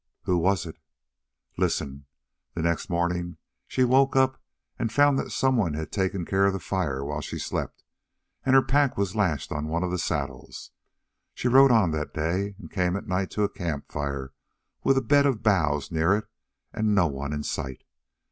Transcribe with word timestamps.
"Who 0.23 0.39
was 0.39 0.65
it?" 0.65 0.79
"Listen. 1.59 2.07
The 2.55 2.63
next 2.63 2.89
morning 2.89 3.37
she 3.67 3.83
woke 3.83 4.15
up 4.15 4.41
and 4.79 4.91
found 4.91 5.19
that 5.19 5.29
someone 5.29 5.75
had 5.75 5.91
taken 5.91 6.25
care 6.25 6.47
of 6.47 6.53
the 6.53 6.59
fire 6.59 7.05
while 7.05 7.21
she 7.21 7.37
slept, 7.37 7.83
and 8.43 8.55
her 8.55 8.63
pack 8.63 8.97
was 8.97 9.15
lashed 9.15 9.51
on 9.51 9.67
one 9.67 9.83
of 9.83 9.91
the 9.91 9.99
saddles. 9.99 10.71
She 11.35 11.47
rode 11.47 11.69
on 11.69 11.91
that 11.91 12.15
day 12.15 12.55
and 12.57 12.71
came 12.71 12.95
at 12.95 13.05
night 13.07 13.29
to 13.29 13.43
a 13.43 13.47
camp 13.49 13.91
fire 13.91 14.33
with 14.83 14.97
a 14.97 15.01
bed 15.03 15.27
of 15.27 15.43
boughs 15.43 15.91
near 15.91 16.15
it 16.17 16.25
and 16.73 16.95
no 16.95 17.05
one 17.05 17.31
in 17.31 17.43
sight. 17.43 17.83